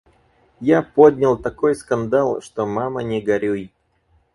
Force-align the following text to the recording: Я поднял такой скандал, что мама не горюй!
Я 0.61 0.81
поднял 0.81 1.37
такой 1.37 1.75
скандал, 1.75 2.41
что 2.41 2.65
мама 2.65 3.03
не 3.03 3.21
горюй! 3.21 3.71